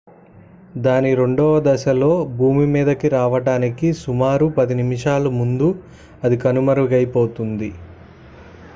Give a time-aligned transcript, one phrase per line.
[0.85, 2.09] దాని రెండవ దశలో
[2.39, 5.69] భూమి మీదకి రావడానికి సుమారు 10 నిమిషాల ముందు
[6.23, 7.71] అది కనుమరుగైపోయింది